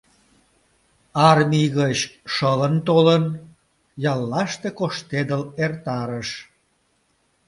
Армий 1.29 1.69
гыч 1.77 1.97
шылын 2.33 2.75
толын, 2.87 3.23
яллаште 4.11 4.69
коштедыл 4.79 5.43
эртарыш. 5.63 6.29